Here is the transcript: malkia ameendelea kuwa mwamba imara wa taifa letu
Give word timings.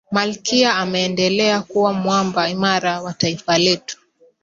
malkia 0.11 0.75
ameendelea 0.75 1.61
kuwa 1.61 1.93
mwamba 1.93 2.49
imara 2.49 3.01
wa 3.01 3.13
taifa 3.13 3.57
letu 3.57 3.97